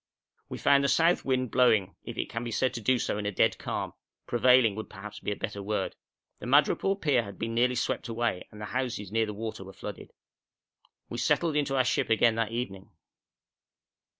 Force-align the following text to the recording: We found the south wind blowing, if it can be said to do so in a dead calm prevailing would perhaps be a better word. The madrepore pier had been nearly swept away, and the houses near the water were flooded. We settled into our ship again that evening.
We 0.49 0.57
found 0.57 0.83
the 0.83 0.87
south 0.87 1.23
wind 1.25 1.51
blowing, 1.51 1.95
if 2.05 2.17
it 2.17 2.27
can 2.27 2.43
be 2.43 2.49
said 2.49 2.73
to 2.73 2.81
do 2.81 2.97
so 2.97 3.19
in 3.19 3.27
a 3.27 3.31
dead 3.31 3.59
calm 3.59 3.93
prevailing 4.25 4.73
would 4.73 4.89
perhaps 4.89 5.19
be 5.19 5.31
a 5.31 5.35
better 5.35 5.61
word. 5.61 5.95
The 6.39 6.47
madrepore 6.47 6.97
pier 6.99 7.21
had 7.21 7.37
been 7.37 7.53
nearly 7.53 7.75
swept 7.75 8.07
away, 8.07 8.47
and 8.51 8.59
the 8.59 8.65
houses 8.65 9.11
near 9.11 9.27
the 9.27 9.31
water 9.35 9.63
were 9.63 9.73
flooded. 9.73 10.09
We 11.07 11.19
settled 11.19 11.55
into 11.55 11.75
our 11.75 11.85
ship 11.85 12.09
again 12.09 12.33
that 12.33 12.51
evening. 12.51 12.89